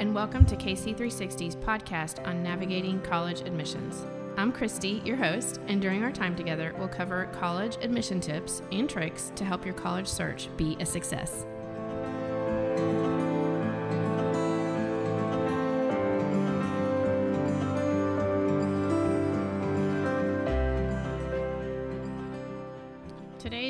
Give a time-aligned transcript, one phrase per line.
[0.00, 4.06] and welcome to KC360's podcast on navigating college admissions.
[4.38, 8.88] I'm Christy, your host, and during our time together, we'll cover college admission tips and
[8.88, 11.44] tricks to help your college search be a success.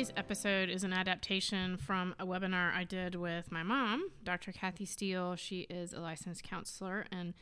[0.01, 4.51] Today's episode is an adaptation from a webinar I did with my mom, Dr.
[4.51, 5.35] Kathy Steele.
[5.35, 7.35] She is a licensed counselor and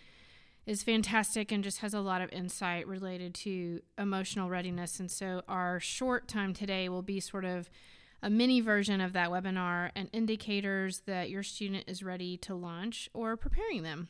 [0.66, 5.00] is fantastic and just has a lot of insight related to emotional readiness.
[5.00, 7.70] And so, our short time today will be sort of
[8.22, 13.10] a mini version of that webinar and indicators that your student is ready to launch
[13.14, 14.10] or preparing them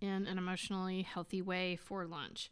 [0.00, 2.50] in an emotionally healthy way for launch.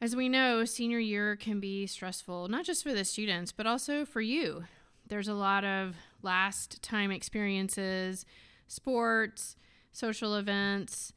[0.00, 4.04] As we know, senior year can be stressful, not just for the students, but also
[4.04, 4.64] for you.
[5.08, 8.24] There's a lot of last time experiences,
[8.68, 9.56] sports,
[9.90, 11.12] social events,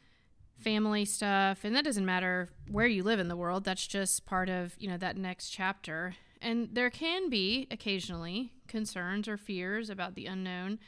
[0.57, 3.65] family stuff, and that doesn't matter where you live in the world.
[3.65, 6.15] That's just part of, you know, that next chapter.
[6.41, 10.79] And there can be occasionally concerns or fears about the unknown,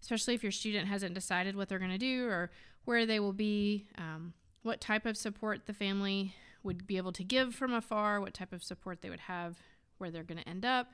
[0.00, 2.52] especially if your student hasn't decided what they're going to do or
[2.84, 7.24] where they will be, um, what type of support the family would be able to
[7.24, 9.56] give from afar, what type of support they would have,
[9.98, 10.88] where they're going to end up,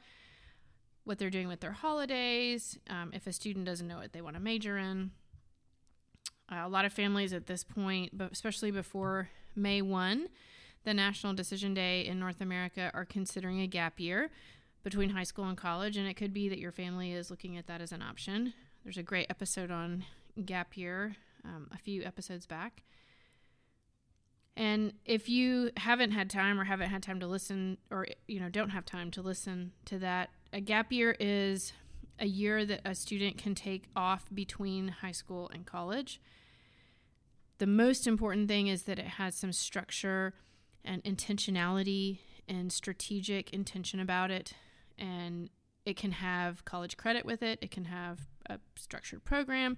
[1.04, 4.36] what they're doing with their holidays, um, if a student doesn't know what they want
[4.36, 5.10] to major in.
[6.50, 10.28] Uh, a lot of families at this point, but especially before May 1,
[10.84, 14.30] the National Decision Day in North America, are considering a gap year
[14.82, 17.66] between high school and college, and it could be that your family is looking at
[17.66, 18.54] that as an option.
[18.84, 20.04] There's a great episode on
[20.46, 22.82] gap year um, a few episodes back.
[24.58, 28.48] And if you haven't had time or haven't had time to listen, or you know
[28.48, 31.72] don't have time to listen to that, a gap year is
[32.18, 36.20] a year that a student can take off between high school and college.
[37.58, 40.34] The most important thing is that it has some structure
[40.84, 44.54] and intentionality and strategic intention about it.
[44.98, 45.50] And
[45.84, 49.76] it can have college credit with it, it can have a structured program.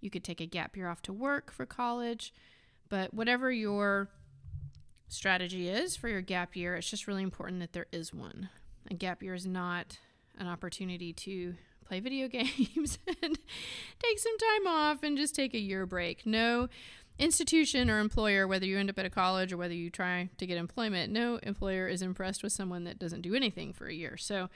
[0.00, 2.32] You could take a gap year off to work for college.
[2.88, 4.08] But whatever your
[5.12, 8.48] strategy is for your gap year, it's just really important that there is one.
[8.90, 9.98] A gap year is not
[10.38, 13.38] an opportunity to play video games and
[13.98, 16.24] take some time off and just take a year break.
[16.26, 16.68] No
[17.18, 20.46] institution or employer, whether you end up at a college or whether you try to
[20.46, 24.16] get employment, no employer is impressed with someone that doesn't do anything for a year.
[24.16, 24.48] So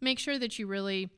[0.00, 1.10] make sure that you really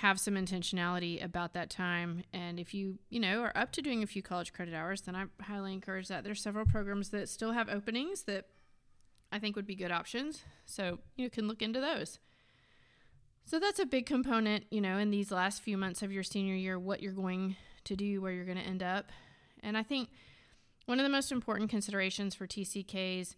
[0.00, 2.22] have some intentionality about that time.
[2.32, 5.16] And if you you know are up to doing a few college credit hours then
[5.16, 6.22] i highly encourage that.
[6.24, 8.46] There's several programs that still have openings that
[9.32, 10.42] i think would be good options.
[10.66, 12.18] So you can look into those.
[13.44, 16.54] So that's a big component you know in these last few months of your senior
[16.54, 19.06] year what you're going to do where you're going to end up.
[19.64, 20.10] And i think
[20.86, 23.34] one of the most important considerations for tck's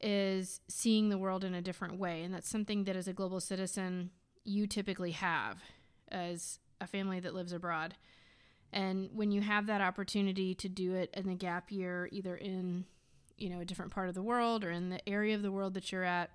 [0.00, 2.22] is seeing the world in a different way.
[2.22, 4.10] And that's something that as a global citizen
[4.44, 5.62] you typically have
[6.10, 7.94] as a family that lives abroad.
[8.72, 12.84] And when you have that opportunity to do it in a gap year, either in
[13.38, 15.74] you know a different part of the world or in the area of the world
[15.74, 16.30] that you're at,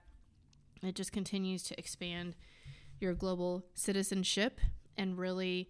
[0.82, 2.36] it just continues to expand
[3.00, 4.60] your global citizenship
[4.98, 5.70] and really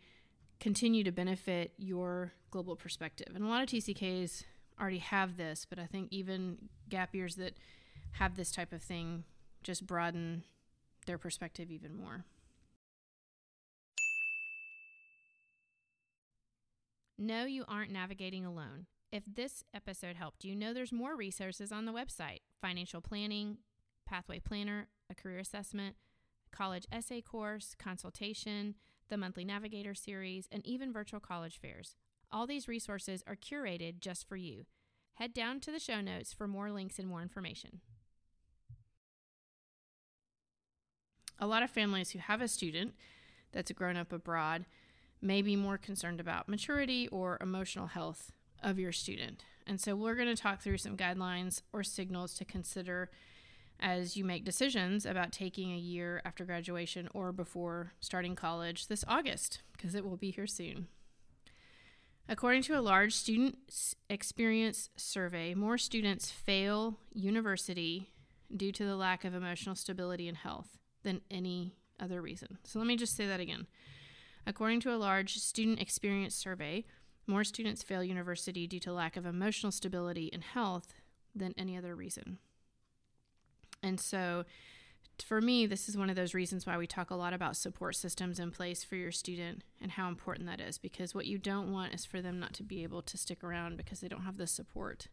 [0.59, 3.33] continue to benefit your global perspective.
[3.33, 4.43] And a lot of TCKs
[4.79, 6.57] already have this, but I think even
[6.89, 7.57] gap years that
[8.13, 9.23] have this type of thing
[9.63, 10.43] just broaden
[11.05, 12.25] their perspective even more.
[17.23, 18.87] No, you aren't navigating alone.
[19.11, 23.59] If this episode helped you, know there's more resources on the website financial planning,
[24.07, 25.97] pathway planner, a career assessment,
[26.51, 28.73] college essay course, consultation,
[29.09, 31.95] the monthly navigator series, and even virtual college fairs.
[32.31, 34.65] All these resources are curated just for you.
[35.13, 37.81] Head down to the show notes for more links and more information.
[41.37, 42.95] A lot of families who have a student
[43.51, 44.65] that's grown up abroad
[45.21, 48.31] may be more concerned about maturity or emotional health
[48.63, 49.43] of your student.
[49.67, 53.09] And so we're going to talk through some guidelines or signals to consider
[53.79, 59.03] as you make decisions about taking a year after graduation or before starting college this
[59.07, 60.87] August, because it will be here soon.
[62.29, 63.57] According to a large student
[64.09, 68.11] experience survey, more students fail university
[68.55, 72.59] due to the lack of emotional stability and health than any other reason.
[72.63, 73.67] So let me just say that again.
[74.45, 76.85] According to a large student experience survey,
[77.27, 80.93] more students fail university due to lack of emotional stability and health
[81.35, 82.39] than any other reason.
[83.83, 84.45] And so,
[85.23, 87.95] for me, this is one of those reasons why we talk a lot about support
[87.95, 90.77] systems in place for your student and how important that is.
[90.77, 93.77] Because what you don't want is for them not to be able to stick around
[93.77, 95.07] because they don't have the support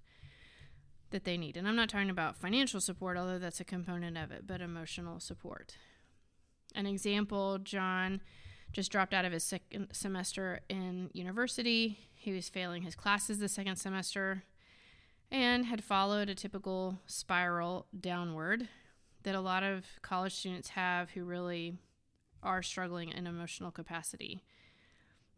[1.11, 1.57] that they need.
[1.57, 5.21] And I'm not talking about financial support, although that's a component of it, but emotional
[5.21, 5.77] support.
[6.75, 8.21] An example John
[8.73, 11.99] just dropped out of his second semester in university.
[12.15, 14.45] He was failing his classes the second semester
[15.31, 18.69] and had followed a typical spiral downward
[19.23, 21.77] that a lot of college students have who really
[22.43, 24.43] are struggling in emotional capacity.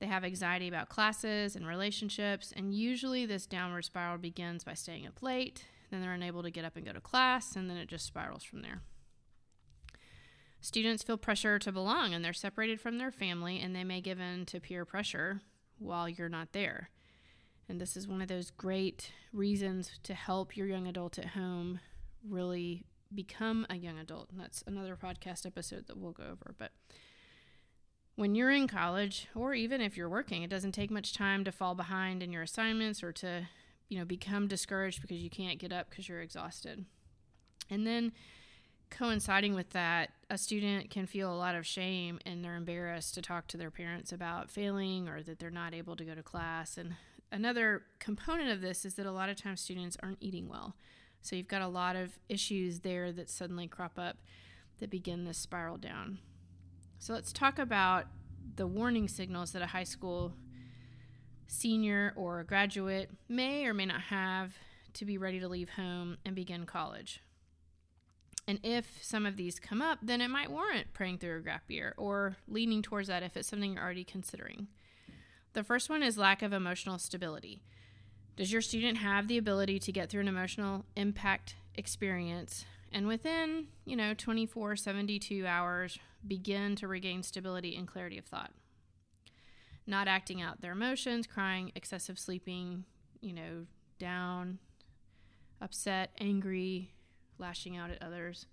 [0.00, 5.06] They have anxiety about classes and relationships, and usually this downward spiral begins by staying
[5.06, 7.88] up late, then they're unable to get up and go to class, and then it
[7.88, 8.82] just spirals from there.
[10.70, 14.20] Students feel pressure to belong and they're separated from their family, and they may give
[14.20, 15.40] in to peer pressure
[15.80, 16.90] while you're not there.
[17.68, 21.80] And this is one of those great reasons to help your young adult at home
[22.24, 24.30] really become a young adult.
[24.30, 26.54] And that's another podcast episode that we'll go over.
[26.56, 26.70] But
[28.14, 31.50] when you're in college, or even if you're working, it doesn't take much time to
[31.50, 33.48] fall behind in your assignments or to,
[33.88, 36.84] you know, become discouraged because you can't get up because you're exhausted.
[37.68, 38.12] And then
[38.90, 43.22] coinciding with that, a student can feel a lot of shame and they're embarrassed to
[43.22, 46.76] talk to their parents about failing or that they're not able to go to class.
[46.76, 46.94] And
[47.32, 50.76] another component of this is that a lot of times students aren't eating well.
[51.22, 54.18] So you've got a lot of issues there that suddenly crop up
[54.78, 56.18] that begin this spiral down.
[56.98, 58.06] So let's talk about
[58.56, 60.34] the warning signals that a high school
[61.46, 64.52] senior or a graduate may or may not have
[64.94, 67.20] to be ready to leave home and begin college.
[68.50, 71.62] And if some of these come up, then it might warrant praying through a gap
[71.68, 74.66] year or leaning towards that if it's something you're already considering.
[75.52, 77.62] The first one is lack of emotional stability.
[78.34, 83.68] Does your student have the ability to get through an emotional impact experience and within,
[83.84, 88.50] you know, 24, 72 hours begin to regain stability and clarity of thought?
[89.86, 92.82] Not acting out their emotions, crying, excessive sleeping,
[93.20, 93.66] you know,
[94.00, 94.58] down,
[95.60, 96.90] upset, angry,
[97.40, 98.46] lashing out at others.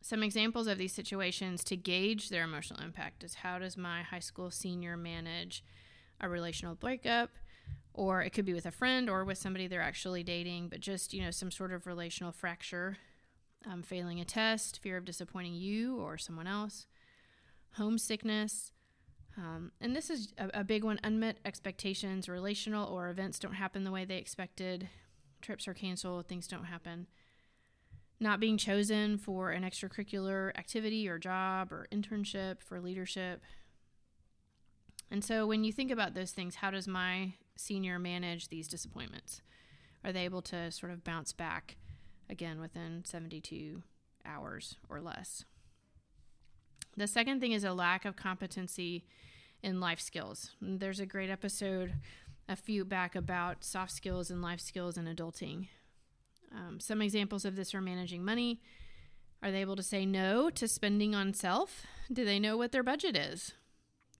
[0.00, 4.20] Some examples of these situations to gauge their emotional impact is how does my high
[4.20, 5.62] school senior manage
[6.20, 7.30] a relational breakup,
[7.92, 11.12] or it could be with a friend or with somebody they're actually dating, but just,
[11.12, 12.96] you know, some sort of relational fracture,
[13.70, 16.86] um, failing a test, fear of disappointing you or someone else,
[17.72, 18.72] homesickness.
[19.36, 20.98] Um, and this is a, a big one.
[21.04, 24.88] Unmet expectations, relational or events don't happen the way they expected,
[25.40, 27.06] trips are canceled, things don't happen.
[28.20, 33.40] Not being chosen for an extracurricular activity or job or internship for leadership,
[35.10, 39.42] and so when you think about those things, how does my senior manage these disappointments?
[40.04, 41.76] Are they able to sort of bounce back
[42.28, 43.82] again within 72
[44.24, 45.44] hours or less?
[46.96, 49.04] The second thing is a lack of competency
[49.62, 50.50] in life skills.
[50.60, 51.94] There's a great episode
[52.48, 55.68] a few back about soft skills and life skills and adulting.
[56.54, 58.60] Um, some examples of this are managing money.
[59.42, 61.86] Are they able to say no to spending on self?
[62.12, 63.52] Do they know what their budget is?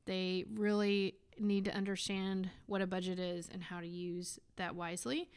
[0.04, 5.28] They really need to understand what a budget is and how to use that wisely.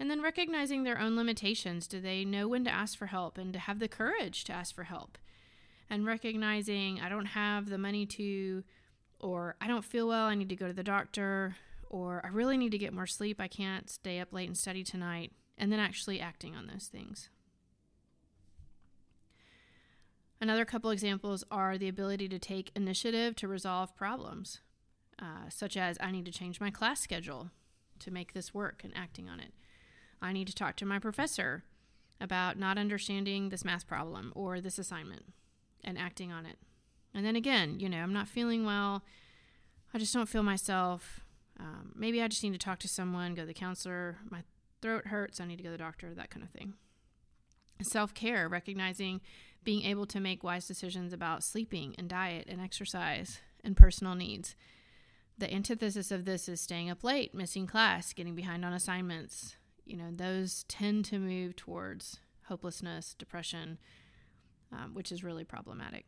[0.00, 1.86] And then recognizing their own limitations.
[1.86, 4.74] Do they know when to ask for help and to have the courage to ask
[4.74, 5.18] for help?
[5.88, 8.64] And recognizing I don't have the money to,
[9.20, 11.56] or I don't feel well, I need to go to the doctor,
[11.92, 14.82] or I really need to get more sleep, I can't stay up late and study
[14.82, 15.32] tonight.
[15.58, 17.28] And then actually acting on those things.
[20.40, 24.60] Another couple examples are the ability to take initiative to resolve problems,
[25.20, 27.50] uh, such as I need to change my class schedule
[28.00, 29.52] to make this work and acting on it.
[30.20, 31.62] I need to talk to my professor
[32.20, 35.26] about not understanding this math problem or this assignment
[35.84, 36.56] and acting on it.
[37.14, 39.04] And then again, you know, I'm not feeling well.
[39.94, 41.20] I just don't feel myself.
[41.62, 44.18] Um, maybe I just need to talk to someone, go to the counselor.
[44.28, 44.42] My
[44.80, 45.40] throat hurts.
[45.40, 46.74] I need to go to the doctor, that kind of thing.
[47.80, 49.20] Self care, recognizing
[49.64, 54.56] being able to make wise decisions about sleeping and diet and exercise and personal needs.
[55.38, 59.56] The antithesis of this is staying up late, missing class, getting behind on assignments.
[59.84, 63.78] You know, those tend to move towards hopelessness, depression,
[64.72, 66.06] um, which is really problematic.